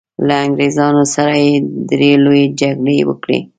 [0.27, 1.53] له انګریزانو سره یې
[1.89, 3.39] درې لويې جګړې وکړې.